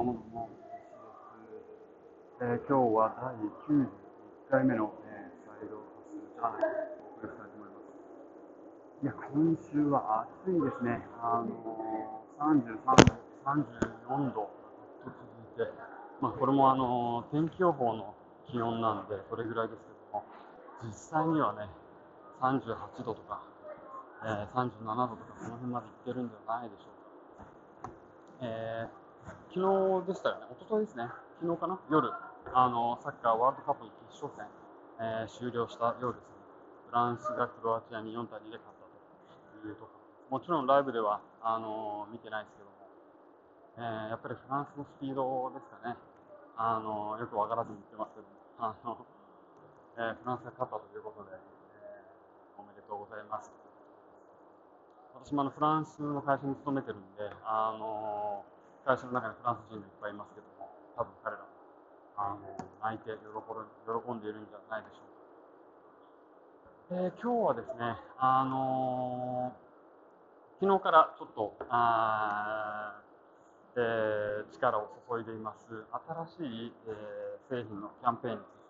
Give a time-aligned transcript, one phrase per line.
[0.00, 0.48] どうもどうも、
[2.40, 3.84] えー、今日は第91
[4.48, 5.76] 回目の、えー、サイド
[6.40, 8.00] パスジャーナルをお送りしたいと思います。
[9.04, 11.04] いや、今週は暑いですね。
[11.20, 13.12] あのー、33度、
[13.44, 14.48] 34度
[15.04, 15.68] と続いて、
[16.24, 18.14] まあ、これもあのー、天気予報の
[18.48, 20.24] 気温なんで、それぐらいですけども、
[20.80, 21.68] 実際にはね、
[22.40, 23.44] 38度とか、
[24.24, 27.90] えー、37度とか、その辺までいってるんじゃないでしょうか。
[28.40, 28.99] えー
[29.50, 31.10] 昨日でしたよね、一昨日ですね、
[31.42, 32.12] 昨日かな、夜、
[32.54, 34.46] あのサッカーワールドカップの決勝戦、
[35.02, 36.38] えー、終了したようですね。
[36.86, 39.90] フランスがクロアチアに4対2で勝ったというとこ。
[40.30, 40.38] ろ。
[40.38, 42.78] もちろんライブではあの見てないですけども、
[43.78, 45.98] えー、やっぱりフランスのスピードですかね、
[46.56, 49.02] あのよく分からずに言ってますけども、あの
[49.98, 53.50] えー、フランスが勝ったということで、えー、おめでとうございます。
[55.14, 61.48] 私もあのフランスの会社に勤めてるんで、あのー会社の中にフランス人がいっぱいいますけども、多分彼らも
[62.16, 62.40] あの
[62.82, 65.10] 泣いて喜喜んでいるんじゃないでしょう
[66.96, 67.10] か。
[67.12, 73.00] えー、今日はですね、あのー、昨日からちょっとあ、
[73.76, 75.64] えー、力を注いでいます
[76.34, 78.60] 新しい、えー、製品のキャンペーンについて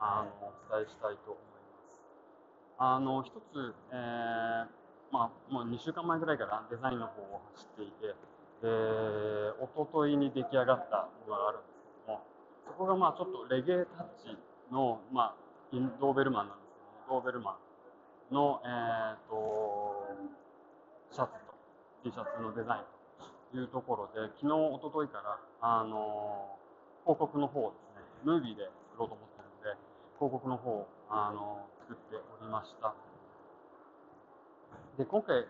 [0.00, 2.00] あのお伝えしたいと思います。
[2.78, 8.14] あの一つ、えーまあ、もう2週間前ぐらいからデザインの方を走っていて、
[8.62, 12.22] えー、おとといに出来上がったものがあるんですけども、
[12.66, 14.36] そこがまあちょっとレゲエタッチ
[14.70, 15.44] の、まあ、
[16.00, 17.58] ドーベルマンなんですけども、ドーベルマ
[18.30, 20.06] ンの、えーと、
[21.12, 21.54] シャツと
[22.04, 22.84] T シャツのデザイン
[23.52, 26.56] というところで、昨日、おとといから、あの
[27.04, 29.78] 広告の方をですね、ムービーで作ろうと思ってるので、
[30.16, 32.94] 広告の方を、あの作っておりました。
[34.96, 35.44] で、今回、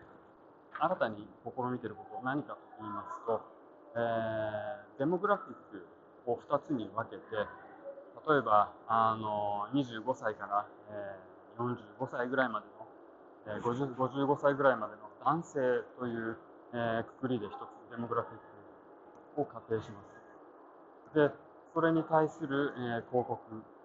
[0.79, 3.41] 新たに試みていること何かと言いますと、
[3.95, 5.87] えー、デモグラフィック
[6.29, 11.63] を2つに分けて例えばあの25歳から、えー、
[11.99, 12.65] 45歳ぐらいまで
[13.47, 15.59] の、えー、50 55歳ぐらいまでの男性
[15.99, 16.37] という、
[16.73, 18.37] えー、くくりで1つデモグラフィッ
[19.35, 20.15] クを仮定します。
[21.15, 21.29] で
[21.75, 23.35] それに対する、え、広告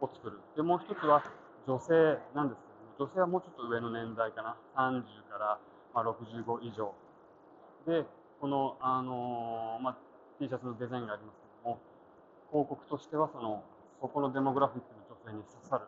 [0.00, 0.38] を作る。
[0.54, 1.22] でもう一つは
[1.66, 4.54] 女性なんですけど、女性はもうちょっと上の年代かな。
[4.78, 5.59] 30から
[5.94, 6.94] まあ、65以上。
[7.86, 8.04] で
[8.40, 9.96] この、あのー、まあ、
[10.38, 11.78] T シャツのデザインがありますけども
[12.50, 13.62] 広告としてはその
[14.00, 15.84] そこのデモグラフィックの女性に刺さる、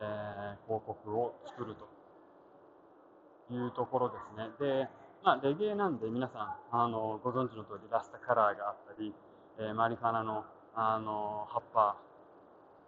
[0.00, 4.48] えー、広告を作るというところですね。
[4.58, 4.88] で、
[5.24, 9.12] まあ、レゲエなんで皆さん、あのご存知の通りラスタカラーがあったり、
[9.58, 10.44] えー、マリファナの、
[10.76, 11.96] あの葉っぱ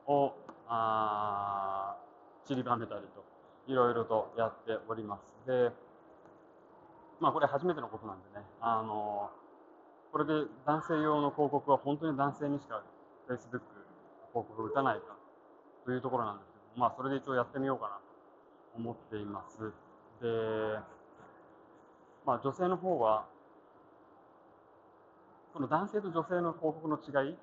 [0.07, 0.33] を
[0.69, 1.97] あ
[2.45, 3.25] 散りばめたりと
[3.71, 5.37] いろいろとやっております。
[5.47, 5.73] で
[7.21, 9.31] まあこれ初めてのことなんでね、あの
[10.13, 10.33] これで
[10.67, 12.83] 男性用の広告は本当に男性にしか
[13.29, 13.61] Facebook
[14.33, 15.17] 広告を打たないか
[15.85, 18.03] というところなんですけど、まあそれで一応やってみようかなと
[18.77, 19.59] 思っています。
[20.21, 20.79] で、
[22.25, 23.27] まあ女性の方は、
[25.55, 27.37] この男性と女性の広告の違い、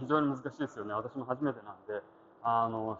[0.00, 0.94] 非常に難しいですよね。
[0.94, 2.02] 私も初めてなんで、
[2.42, 2.98] あの、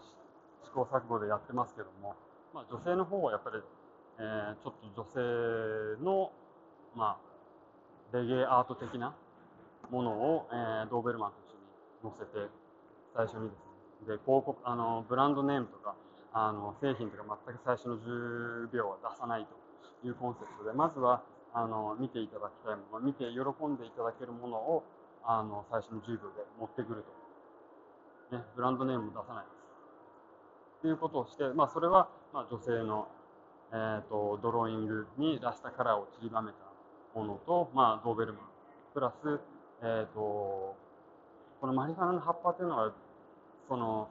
[0.64, 2.14] 試行錯誤でやってますけども、
[2.54, 3.56] まあ女性の方はやっぱり
[4.18, 5.04] えー、ちょっと女
[5.98, 6.32] 性の、
[6.94, 7.18] ま
[8.12, 9.14] あ、レゲエアート的な
[9.90, 11.36] ものを、えー、ドーベルマンと
[12.02, 12.48] 一緒に載せて、
[13.14, 13.60] 最初にです
[14.08, 15.94] ね、で広告あのブランドネームとか
[16.32, 19.46] あの製品とか全く最初の10秒は出さない
[20.02, 21.22] というコンセプトで、まずは
[21.52, 24.84] あの見ていただきたいもの、見て喜んでいただけるものを
[25.24, 27.26] あの最初の10秒で持ってくると。
[28.36, 30.82] ね、ブランドネームも出さないです。
[30.82, 33.08] ということをして、まあ、それは、まあ、女性の
[33.72, 36.58] えーと、ドローイングにラスタカラーを散りばめた
[37.18, 38.42] ものと、まあ、ドーベルマン。
[38.94, 39.40] プラス、
[39.82, 40.76] えーと、
[41.60, 42.92] このマリファナの葉っぱというのは
[43.68, 44.08] その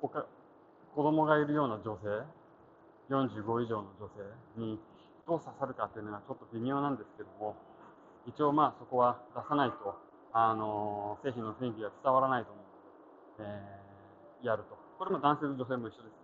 [0.00, 0.26] 他
[0.94, 2.22] 子供がいるような女性
[3.10, 4.78] 45以上の女性に
[5.26, 7.56] どう刺さるかというのはちょっと微妙なんですけども
[8.26, 9.98] 一応まあそこは出さないと
[10.32, 12.60] あの製品の雰囲気が伝わらないと思
[13.38, 13.54] うので、
[14.42, 14.76] えー、やると。
[14.98, 16.23] これも男性と女性も一緒です。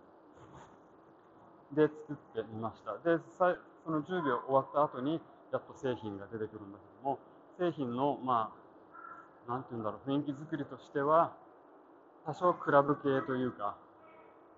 [1.75, 2.93] で作ってみました。
[2.97, 5.21] で、その10秒終わった後に、
[5.51, 7.19] やっと製品が出てくるんだけども、
[7.59, 8.53] 製品の、ま
[9.47, 11.33] あ、なんて言うんだろう、雰囲気作りとしては、
[12.25, 13.77] 多少クラブ系というか、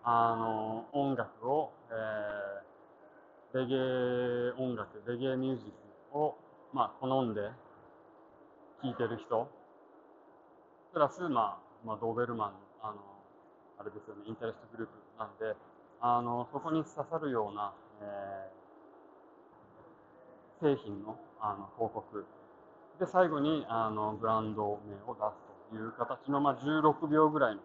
[0.04, 5.72] あの、音楽を、えー、レゲエ音楽、レゲエミュージッ
[6.12, 6.38] クを、
[6.74, 7.42] まあ、好んで
[8.82, 9.50] 聴いてる人、
[10.92, 12.98] プラス、まあ、まあ、ドーベルマン、あの、
[13.80, 15.56] あれですよね、インタレストグループなんで、
[16.06, 22.26] あのそこに刺さるような、えー、製品のあの広告
[23.00, 27.62] で、最後にあのブランド名を出すという形の、まあ、16秒ぐらいの、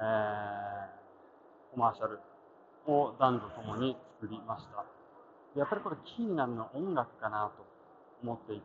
[0.00, 2.20] えー、コマーシャル
[2.86, 4.84] を男女ともに作りました。
[5.58, 7.64] やっぱりこれキーになるのは音楽かなと
[8.22, 8.64] 思っていて、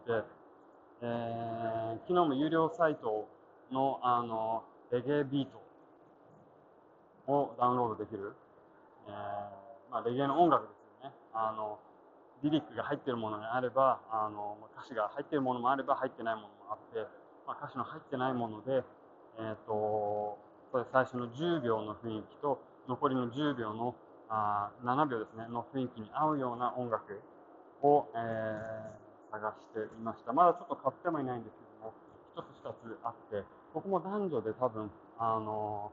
[1.02, 3.26] えー、昨日も有料サイト
[3.72, 5.48] のあのレゲエビー
[7.26, 8.34] トをダウンロードできる、
[9.08, 11.16] えーまあ、レゲエの音楽ですよね。
[11.34, 11.80] あの
[12.44, 17.02] リリックが入っているものがあればあの歌詞が入っているものもあれば入ってないものもあって、
[17.48, 18.84] まあ、歌詞の入ってないもので、
[19.40, 20.38] えーと、
[20.72, 23.96] それ最初の10秒の雰囲気と残りの10秒の
[24.30, 27.20] あ7秒ですねの雰囲気に合うような音楽
[27.82, 31.94] を、えー、探していましたまだちょっと買ってもいないんですけども
[32.36, 33.44] 1つ2つあって
[33.74, 34.90] ここも男女で多分、
[35.20, 35.92] あの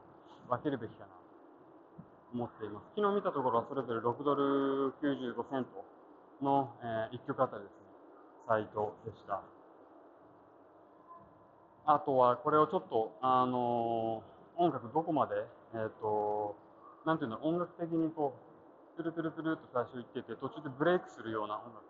[0.49, 1.24] 分けるべきかな
[2.35, 2.91] 思っています。
[2.99, 5.87] 昨日見たところはそれぞれ6ドル95セント
[6.43, 7.87] の、えー、1曲あたりですね。
[8.47, 9.39] サイトでした。
[11.87, 14.21] あとはこれをちょっと、あの
[14.57, 16.59] 音楽どこまで、えっ、ー、と
[17.05, 21.85] なんていうの、音楽的にこう、トゥルトゥルトゥルと最初言ってて、途中でブレイクするような音楽。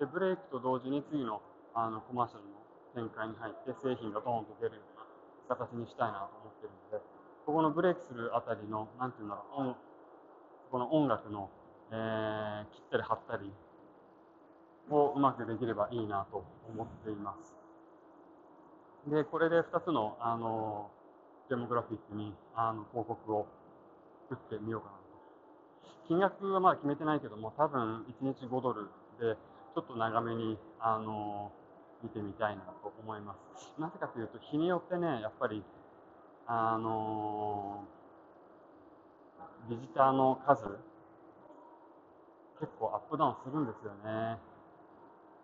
[0.00, 1.42] で、ブレイクと同時に次の
[1.74, 2.56] あのコマーシャルの
[2.94, 7.04] 展開に入って製品がドーンと出るような形にしたいなと思ってるので、
[7.46, 9.89] ここのブレイクするあたりの、なんていうんだろう、
[10.70, 11.50] この音楽の、
[11.90, 13.50] えー、切ったり貼ったり
[14.90, 17.56] をうまくできればいいなと思っています。
[19.08, 20.90] で、これで2つの、あの、
[21.48, 23.46] デモグラフィックにあの広告を
[24.28, 25.00] 作ってみようかなと。
[26.06, 28.84] 金額はまだ決めてないけども、多分1日5ドル
[29.18, 29.34] で、
[29.74, 31.50] ちょっと長めに、あの
[32.02, 33.72] 見てみたいなと思います。
[33.78, 35.62] なぜかというと、日によってね、やっぱり、
[36.46, 37.84] あの
[39.68, 40.64] ビジターの数、
[42.60, 44.38] 結構アップダウンするんですよね。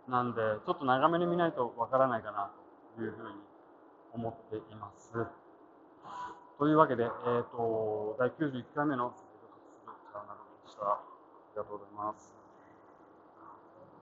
[0.09, 2.51] なんで、ちょっと長めに見ないとわからないかな
[2.97, 3.35] というふうに
[4.13, 5.13] 思っています。
[6.59, 10.87] というわけで、えーと、第91回目のスピード活するチャンネルでした。
[10.87, 11.01] あ
[11.53, 12.36] りがとうございます。